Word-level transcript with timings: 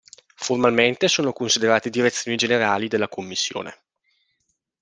Formalmente 0.33 1.07
sono 1.07 1.31
considerate 1.31 1.91
Direzioni 1.91 2.35
Generali 2.35 2.87
della 2.87 3.07
Commissione. 3.07 3.83